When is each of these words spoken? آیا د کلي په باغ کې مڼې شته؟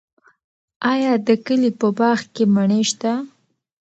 آیا 0.91 1.13
د 1.27 1.29
کلي 1.45 1.71
په 1.79 1.87
باغ 1.97 2.19
کې 2.33 2.43
مڼې 2.53 2.81
شته؟ 2.89 3.13